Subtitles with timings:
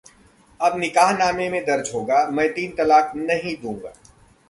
[0.59, 3.93] अब निकाहनामे में दर्ज होगा- 'मैं तीन तलाक नहीं दूंगा...'